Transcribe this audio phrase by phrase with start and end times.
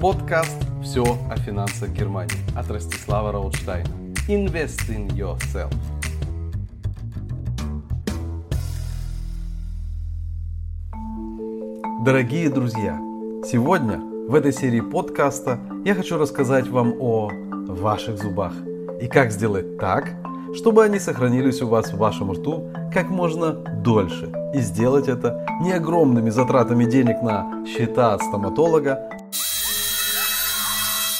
[0.00, 3.88] Подкаст «Все о финансах Германии» от Ростислава Раутштайна.
[4.28, 5.74] Invest in yourself.
[12.04, 12.96] Дорогие друзья,
[13.44, 13.98] сегодня
[14.28, 17.32] в этой серии подкаста я хочу рассказать вам о
[17.66, 18.52] ваших зубах
[19.02, 20.14] и как сделать так,
[20.54, 24.32] чтобы они сохранились у вас в вашем рту как можно дольше.
[24.54, 29.10] И сделать это не огромными затратами денег на счета от стоматолога,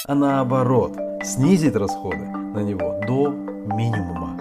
[0.09, 3.29] а наоборот, снизить расходы на него до
[3.75, 4.35] минимума.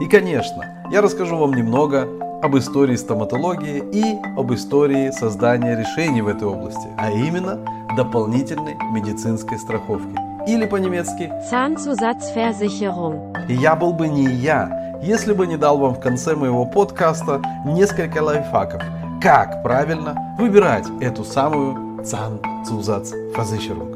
[0.00, 2.08] И, конечно, я расскажу вам немного
[2.42, 7.58] об истории стоматологии и об истории создания решений в этой области, а именно
[7.94, 10.16] дополнительной медицинской страховки.
[10.48, 13.34] Или по-немецки Zahnzusatzversicherung.
[13.48, 17.42] И я был бы не я, если бы не дал вам в конце моего подкаста
[17.66, 18.82] несколько лайфхаков,
[19.20, 23.95] как правильно выбирать эту самую Zahnzusatzversicherung.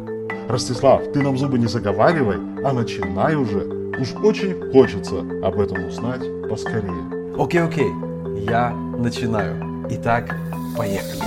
[0.51, 3.69] Ростислав, ты нам зубы не заговаривай, а начинай уже.
[4.01, 7.37] Уж очень хочется об этом узнать поскорее.
[7.39, 7.93] Окей, окей,
[8.49, 9.87] я начинаю.
[9.91, 10.37] Итак,
[10.77, 11.23] поехали.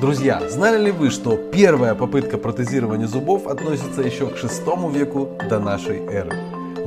[0.00, 5.58] Друзья, знали ли вы, что первая попытка протезирования зубов относится еще к VI веку до
[5.60, 6.32] нашей эры?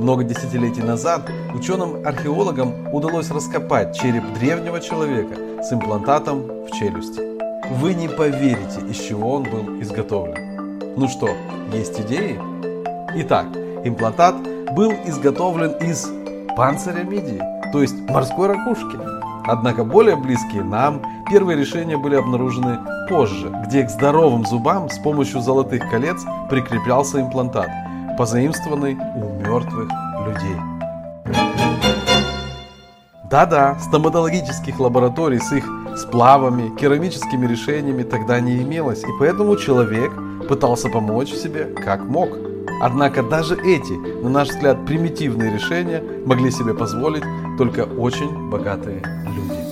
[0.00, 7.33] Много десятилетий назад ученым-археологам удалось раскопать череп древнего человека с имплантатом в челюсти.
[7.70, 10.78] Вы не поверите, из чего он был изготовлен.
[10.96, 11.30] Ну что,
[11.72, 12.38] есть идеи?
[13.16, 13.46] Итак,
[13.84, 14.36] имплантат
[14.74, 16.06] был изготовлен из
[16.56, 17.40] панциря мидии,
[17.72, 18.98] то есть морской ракушки.
[19.46, 25.40] Однако более близкие нам первые решения были обнаружены позже, где к здоровым зубам с помощью
[25.40, 27.68] золотых колец прикреплялся имплантат,
[28.18, 29.90] позаимствованный у мертвых
[30.26, 30.56] людей.
[33.30, 35.66] Да-да, стоматологических лабораторий с их
[35.96, 40.12] сплавами, керамическими решениями тогда не имелось, и поэтому человек
[40.48, 42.30] пытался помочь себе как мог.
[42.80, 47.24] Однако даже эти, на наш взгляд, примитивные решения могли себе позволить
[47.56, 49.64] только очень богатые люди.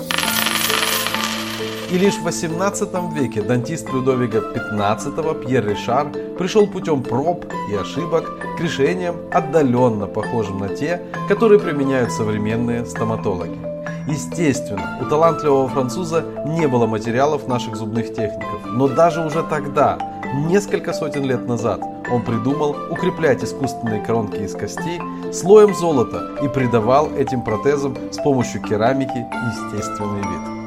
[1.90, 6.06] И лишь в 18 веке дантист Людовика XV Пьер Ришар
[6.38, 13.71] пришел путем проб и ошибок к решениям, отдаленно похожим на те, которые применяют современные стоматологи.
[14.06, 19.98] Естественно, у талантливого француза не было материалов наших зубных техников, но даже уже тогда,
[20.34, 25.00] несколько сотен лет назад, он придумал укреплять искусственные коронки из костей
[25.32, 29.26] слоем золота и придавал этим протезам с помощью керамики
[29.72, 30.62] естественный вид.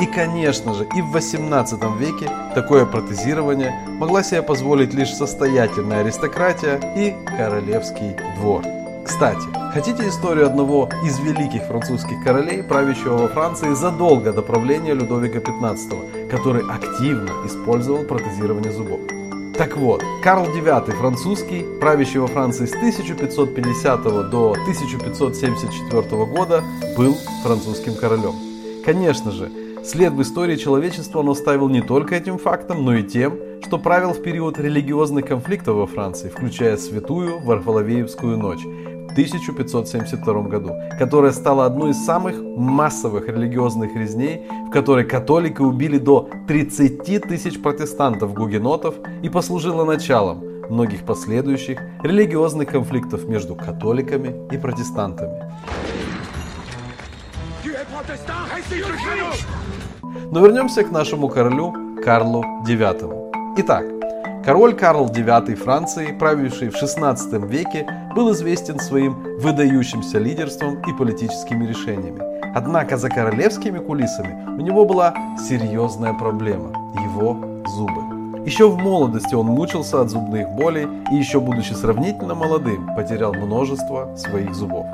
[0.00, 6.80] И, конечно же, и в 18 веке такое протезирование могла себе позволить лишь состоятельная аристократия
[6.96, 8.62] и королевский двор.
[9.08, 15.38] Кстати, хотите историю одного из великих французских королей, правящего во Франции задолго до правления Людовика
[15.38, 19.00] XV, который активно использовал протезирование зубов?
[19.56, 26.62] Так вот, Карл IX французский, правящий во Франции с 1550 до 1574 года,
[26.96, 28.34] был французским королем.
[28.84, 29.50] Конечно же,
[29.84, 34.12] след в истории человечества он оставил не только этим фактом, но и тем, что правил
[34.12, 38.64] в период религиозных конфликтов во Франции, включая святую Варфоловеевскую ночь
[39.18, 46.28] 1572 году, которая стала одной из самых массовых религиозных резней, в которой католики убили до
[46.46, 55.42] 30 тысяч протестантов-гугенотов и послужила началом многих последующих религиозных конфликтов между католиками и протестантами.
[60.30, 61.74] Но вернемся к нашему королю
[62.04, 63.32] Карлу IX.
[63.56, 63.84] Итак,
[64.44, 67.86] король Карл IX Франции, правивший в XVI веке,
[68.18, 72.20] был известен своим выдающимся лидерством и политическими решениями.
[72.52, 75.14] Однако за королевскими кулисами у него была
[75.48, 77.36] серьезная проблема– его
[77.68, 78.44] зубы.
[78.44, 84.12] Еще в молодости он мучился от зубных болей и еще будучи сравнительно молодым, потерял множество
[84.16, 84.86] своих зубов.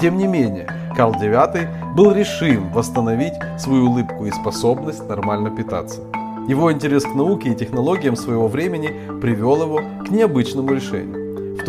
[0.00, 0.66] Тем не менее,
[0.96, 6.00] Карл IX был решим восстановить свою улыбку и способность нормально питаться.
[6.48, 11.19] Его интерес к науке и технологиям своего времени привел его к необычному решению.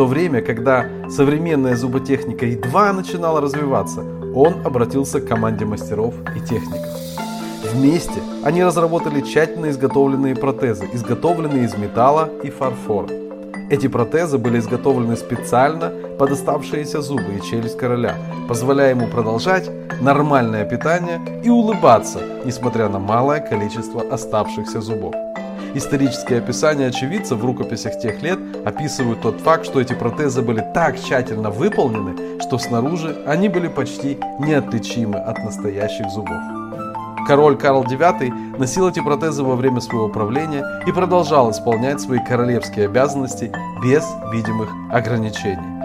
[0.02, 4.02] То время, когда современная зуботехника едва начинала развиваться,
[4.34, 6.90] он обратился к команде мастеров и техников.
[7.72, 13.10] Вместе они разработали тщательно изготовленные протезы, изготовленные из металла и фарфора.
[13.70, 18.16] Эти протезы были изготовлены специально под оставшиеся зубы и челюсть короля,
[18.50, 19.70] позволяя ему продолжать
[20.02, 25.14] нормальное питание и улыбаться, несмотря на малое количество оставшихся зубов.
[25.74, 31.00] Исторические описания очевидцев в рукописях тех лет описывают тот факт, что эти протезы были так
[31.00, 36.42] тщательно выполнены, что снаружи они были почти неотличимы от настоящих зубов.
[37.26, 42.86] Король Карл IX носил эти протезы во время своего правления и продолжал исполнять свои королевские
[42.86, 44.04] обязанности без
[44.34, 45.81] видимых ограничений.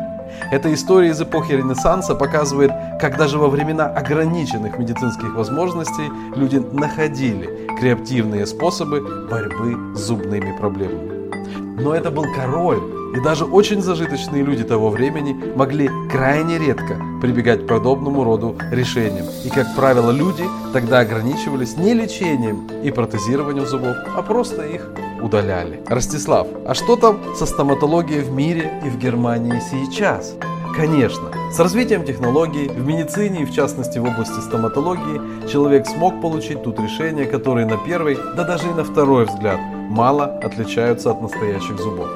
[0.51, 7.69] Эта история из эпохи Ренессанса показывает, как даже во времена ограниченных медицинских возможностей люди находили
[7.79, 11.81] креативные способы борьбы с зубными проблемами.
[11.81, 12.81] Но это был король,
[13.17, 19.27] и даже очень зажиточные люди того времени могли крайне редко прибегать к подобному роду решениям.
[19.45, 24.91] И, как правило, люди тогда ограничивались не лечением и протезированием зубов, а просто их
[25.23, 25.83] удаляли.
[25.87, 30.35] Ростислав, а что там со стоматологией в мире и в Германии сейчас?
[30.77, 36.63] Конечно, с развитием технологий в медицине и в частности в области стоматологии человек смог получить
[36.63, 39.59] тут решения, которые на первый, да даже и на второй взгляд
[39.89, 42.09] мало отличаются от настоящих зубов.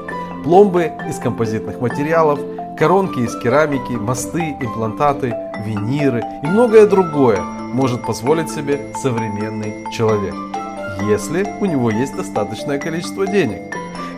[0.43, 2.39] Пломбы из композитных материалов,
[2.77, 5.35] коронки из керамики, мосты, имплантаты,
[5.65, 10.35] виниры и многое другое может позволить себе современный человек
[11.09, 13.61] если у него есть достаточное количество денег.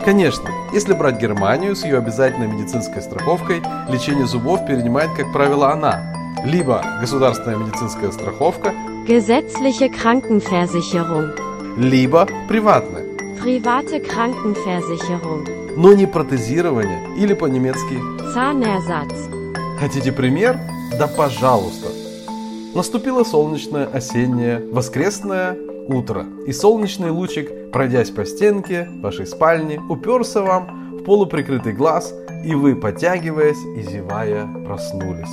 [0.04, 6.12] Конечно, если брать Германию с ее обязательной медицинской страховкой, лечение зубов перенимает, как правило, она.
[6.44, 8.74] Либо государственная медицинская страховка,
[9.06, 11.78] Gesetzliche Krankenversicherung.
[11.78, 13.04] либо приватная.
[13.42, 15.63] Private Krankenversicherung.
[15.76, 17.98] Но не протезирование или по-немецки.
[18.34, 19.78] Zahnersatz.
[19.78, 20.58] Хотите пример?
[20.98, 21.88] Да пожалуйста.
[22.74, 25.56] Наступило солнечное осеннее воскресное
[25.88, 32.54] утро, и солнечный лучик, пройдясь по стенке вашей спальни, уперся вам в полуприкрытый глаз, и
[32.54, 35.28] вы, потягиваясь и зевая, проснулись.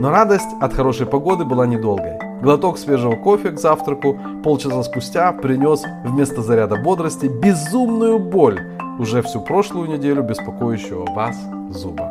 [0.00, 2.29] Но радость от хорошей погоды была недолгой.
[2.40, 8.60] Глоток свежего кофе к завтраку полчаса спустя принес вместо заряда бодрости безумную боль,
[8.98, 11.36] уже всю прошлую неделю беспокоящего вас
[11.70, 12.10] зуба.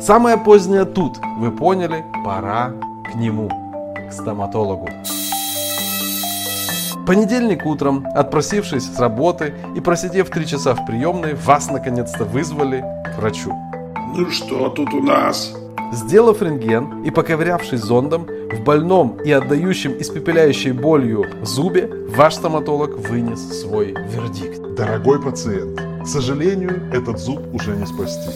[0.00, 2.72] Самое позднее тут, вы поняли, пора
[3.10, 3.50] к нему
[4.08, 4.88] к стоматологу.
[7.06, 13.18] Понедельник утром, отпросившись с работы и просидев три часа в приемной, вас наконец-то вызвали к
[13.18, 13.52] врачу.
[14.16, 15.59] Ну что тут у нас?
[15.92, 23.60] Сделав рентген и поковырявшись зондом, в больном и отдающем испепеляющей болью зубе, ваш стоматолог вынес
[23.60, 24.74] свой вердикт.
[24.76, 28.30] Дорогой пациент, к сожалению, этот зуб уже не спасти.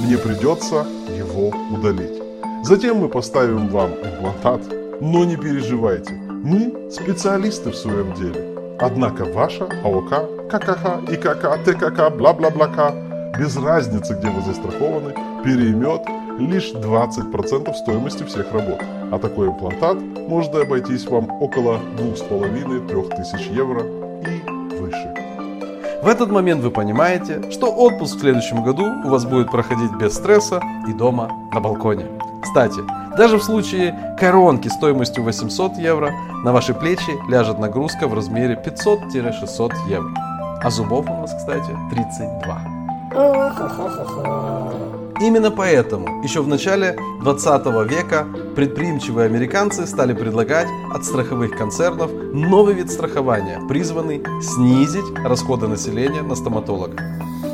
[0.00, 0.86] Мне придется
[1.16, 2.22] его удалить.
[2.64, 8.76] Затем мы поставим вам имплантат но не переживайте, мы специалисты в своем деле.
[8.78, 15.14] Однако ваша АОК, ККХ, ИКК, ТКК, бла-бла-бла-К, без разницы, где вы застрахованы,
[15.44, 16.02] переймет
[16.40, 18.80] лишь 20% стоимости всех работ.
[19.12, 19.98] А такой имплантат
[20.28, 24.40] может обойтись вам около 2,5-3 тысяч евро и
[24.76, 25.14] выше.
[26.02, 30.14] В этот момент вы понимаете, что отпуск в следующем году у вас будет проходить без
[30.14, 32.06] стресса и дома на балконе.
[32.42, 32.80] Кстати,
[33.18, 36.10] даже в случае коронки стоимостью 800 евро
[36.42, 40.10] на ваши плечи ляжет нагрузка в размере 500-600 евро.
[40.62, 42.80] А зубов у нас, кстати, 32.
[45.20, 48.26] Именно поэтому еще в начале 20 века
[48.56, 56.34] предприимчивые американцы стали предлагать от страховых концернов новый вид страхования, призванный снизить расходы населения на
[56.34, 56.96] стоматолога.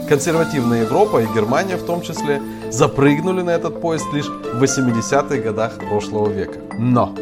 [0.08, 2.40] Консервативная Европа и Германия в том числе
[2.70, 6.60] запрыгнули на этот поезд лишь в 80-х годах прошлого века.
[6.78, 7.16] Но,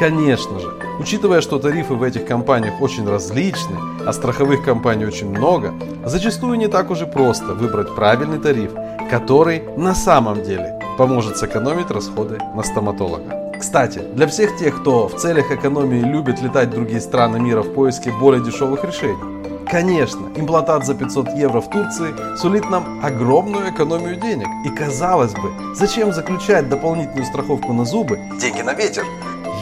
[0.00, 5.72] конечно же, учитывая, что тарифы в этих компаниях очень различны, а страховых компаний очень много,
[6.04, 8.72] зачастую не так уж и просто выбрать правильный тариф,
[9.10, 13.52] который на самом деле поможет сэкономить расходы на стоматолога.
[13.58, 17.72] Кстати, для всех тех, кто в целях экономии любит летать в другие страны мира в
[17.72, 19.34] поиске более дешевых решений,
[19.70, 24.46] Конечно, имплантат за 500 евро в Турции сулит нам огромную экономию денег.
[24.64, 28.20] И казалось бы, зачем заключать дополнительную страховку на зубы?
[28.40, 29.04] Деньги на ветер.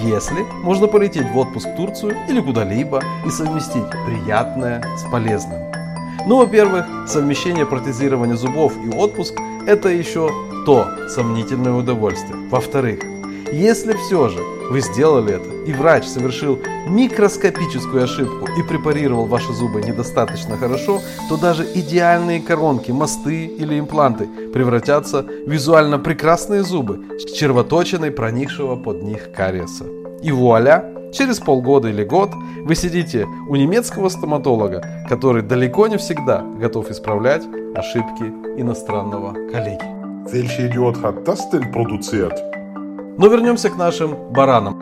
[0.03, 5.72] Если можно полететь в отпуск в Турцию или куда-либо и совместить приятное с полезным.
[6.27, 9.35] Ну, во-первых, совмещение протезирования зубов и отпуск–
[9.67, 10.31] это еще
[10.65, 12.37] то сомнительное удовольствие.
[12.49, 13.01] Во-вторых,
[13.53, 14.39] если все же
[14.71, 21.37] вы сделали это, и врач совершил микроскопическую ошибку и препарировал ваши зубы недостаточно хорошо, то
[21.37, 29.03] даже идеальные коронки, мосты или импланты превратятся в визуально прекрасные зубы с червоточиной проникшего под
[29.03, 29.87] них кариеса.
[30.23, 31.02] И вуаля!
[31.13, 32.31] Через полгода или год
[32.65, 37.43] вы сидите у немецкого стоматолога, который далеко не всегда готов исправлять
[37.75, 38.25] ошибки
[38.57, 39.85] иностранного коллеги.
[40.33, 42.33] Welcher Idiot hat das denn produziert?
[43.19, 44.81] Но вернемся к нашим баранам.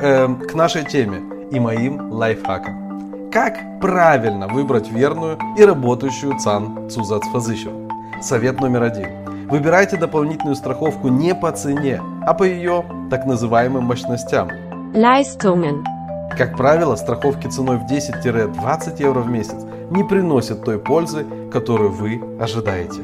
[0.00, 1.20] Э, к нашей теме
[1.52, 3.30] и моим лайфхакам.
[3.30, 7.70] Как правильно выбрать верную и работающую ЦАН Цузацфазыщер?
[8.20, 9.08] Совет номер один.
[9.48, 14.48] Выбирайте дополнительную страховку не по цене, а по ее так называемым мощностям.
[14.94, 15.84] Leistungen.
[16.36, 19.56] Как правило, страховки ценой в 10-20 евро в месяц
[19.90, 23.00] не приносят той пользы, которую вы ожидаете.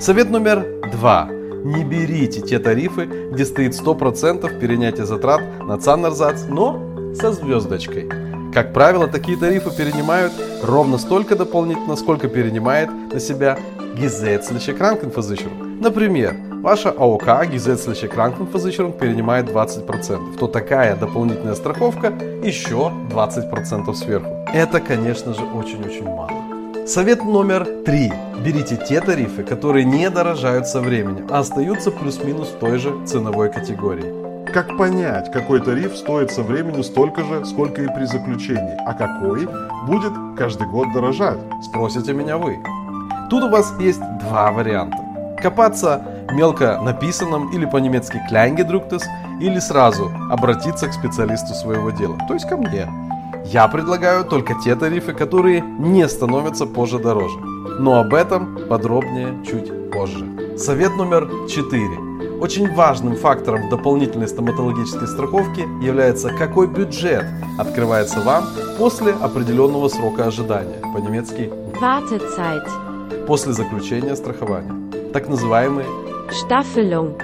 [0.00, 1.28] Совет номер два.
[1.30, 8.06] Не берите те тарифы, где стоит 100% перенятия затрат на Цаннерзац, но со звездочкой.
[8.52, 13.58] Как правило, такие тарифы перенимают ровно столько дополнительно, сколько перенимает на себя
[13.96, 15.80] Gesetzliche Krankenversicherung.
[15.80, 22.08] Например, ваша АОК Gesetzliche Krankenversicherung перенимает 20%, то такая дополнительная страховка
[22.42, 24.46] еще 20% сверху.
[24.52, 26.30] Это, конечно же, очень-очень мало.
[26.86, 28.10] Совет номер три.
[28.42, 33.52] Берите те тарифы, которые не дорожают со временем, а остаются плюс-минус в той же ценовой
[33.52, 34.50] категории.
[34.50, 39.46] Как понять, какой тариф стоит со временем столько же, сколько и при заключении, а какой
[39.86, 41.38] будет каждый год дорожать?
[41.62, 42.56] Спросите меня вы.
[43.28, 45.13] Тут у вас есть два варианта.
[45.42, 49.02] Копаться мелко написанном или по-немецки Kleingedrucktes,
[49.40, 52.88] или сразу обратиться к специалисту своего дела, то есть ко мне.
[53.44, 57.38] Я предлагаю только те тарифы, которые не становятся позже дороже.
[57.78, 60.26] Но об этом подробнее чуть позже.
[60.56, 62.40] Совет номер 4.
[62.40, 67.24] Очень важным фактором дополнительной стоматологической страховки является, какой бюджет
[67.58, 68.44] открывается вам
[68.78, 71.50] после определенного срока ожидания, по-немецки
[71.80, 73.26] Wartezeit.
[73.26, 74.83] после заключения страхования,
[75.14, 75.86] так называемые
[76.28, 77.16] Staffelung.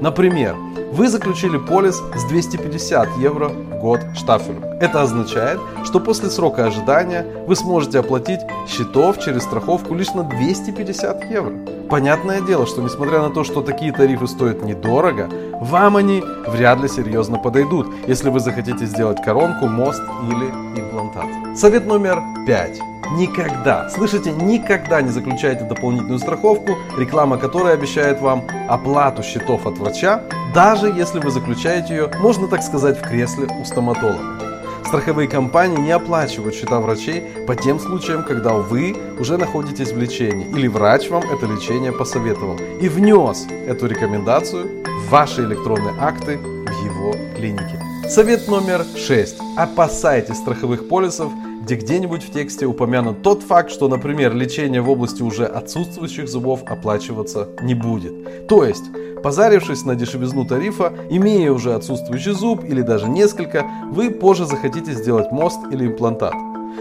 [0.00, 0.54] Например,
[0.92, 4.73] вы заключили полис с 250 евро в год штафелю.
[4.84, 11.30] Это означает, что после срока ожидания вы сможете оплатить счетов через страховку лишь на 250
[11.30, 11.54] евро.
[11.88, 16.88] Понятное дело, что несмотря на то, что такие тарифы стоят недорого, вам они вряд ли
[16.88, 21.56] серьезно подойдут, если вы захотите сделать коронку, мост или имплантат.
[21.56, 22.80] Совет номер 5.
[23.12, 30.20] Никогда, слышите, никогда не заключайте дополнительную страховку, реклама которой обещает вам оплату счетов от врача,
[30.54, 34.53] даже если вы заключаете ее, можно так сказать, в кресле у стоматолога.
[34.86, 40.46] Страховые компании не оплачивают счета врачей по тем случаям, когда вы уже находитесь в лечении
[40.56, 46.84] или врач вам это лечение посоветовал и внес эту рекомендацию в ваши электронные акты в
[46.84, 47.80] его клинике.
[48.08, 49.36] Совет номер 6.
[49.56, 55.22] Опасайтесь страховых полисов, где где-нибудь в тексте упомянут тот факт, что, например, лечение в области
[55.22, 58.46] уже отсутствующих зубов оплачиваться не будет.
[58.46, 58.84] То есть,
[59.24, 65.32] позарившись на дешевизну тарифа, имея уже отсутствующий зуб или даже несколько, вы позже захотите сделать
[65.32, 66.34] мост или имплантат.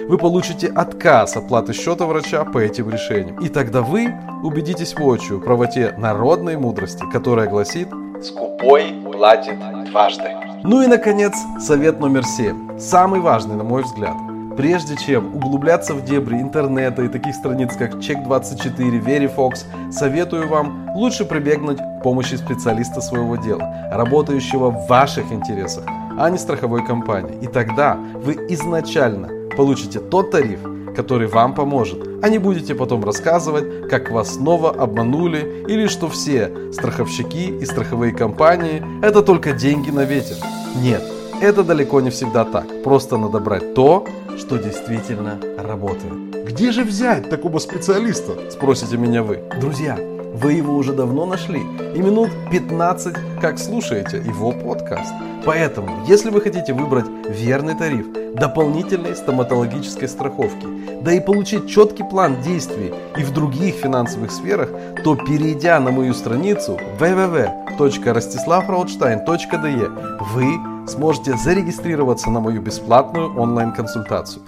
[0.09, 3.37] Вы получите отказ оплаты счета врача по этим решениям.
[3.37, 7.87] И тогда вы убедитесь воочию в правоте народной мудрости, которая гласит
[8.21, 9.57] «Скупой платит
[9.89, 10.29] дважды».
[10.63, 12.77] Ну и, наконец, совет номер 7.
[12.77, 14.32] Самый важный, на мой взгляд.
[14.57, 21.25] Прежде чем углубляться в дебри интернета и таких страниц, как Check24, Verifox, советую вам лучше
[21.25, 25.85] прибегнуть к помощи специалиста своего дела, работающего в ваших интересах,
[26.19, 27.39] а не страховой компании.
[27.41, 30.59] И тогда вы изначально получите тот тариф,
[30.95, 36.71] который вам поможет, а не будете потом рассказывать, как вас снова обманули или что все
[36.71, 40.35] страховщики и страховые компании– это только деньги на ветер.
[40.75, 41.03] Нет,
[41.41, 42.83] это далеко не всегда так.
[42.83, 44.05] Просто надо брать то,
[44.37, 46.45] что действительно работает.
[46.45, 48.51] Где же взять такого специалиста?
[48.51, 49.39] Спросите меня вы.
[49.59, 49.97] Друзья,
[50.33, 51.61] вы его уже давно нашли.
[51.95, 55.13] И минут 15 как слушаете его подкаст.
[55.45, 60.65] Поэтому, если вы хотите выбрать верный тариф, дополнительной стоматологической страховки,
[61.01, 64.69] да и получить четкий план действий и в других финансовых сферах,
[65.03, 69.89] то перейдя на мою страницу www.rostislavrautstein.de
[70.33, 74.43] вы сможете зарегистрироваться на мою бесплатную онлайн-консультацию.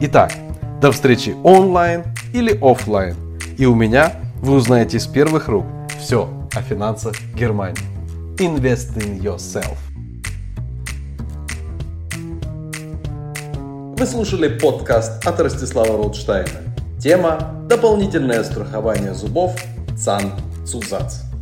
[0.00, 0.32] Итак,
[0.80, 3.16] до встречи онлайн или офлайн.
[3.58, 4.12] И у меня
[4.42, 5.64] вы узнаете с первых рук
[5.98, 7.82] все о финансах Германии.
[8.38, 9.78] Invest in yourself.
[13.96, 16.74] Вы слушали подкаст от Ростислава Ротштайна.
[17.00, 19.54] Тема «Дополнительное страхование зубов
[19.96, 20.32] ЦАН
[20.66, 21.33] Цузац».